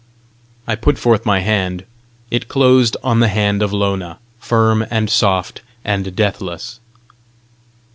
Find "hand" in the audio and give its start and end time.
1.41-1.85, 3.27-3.61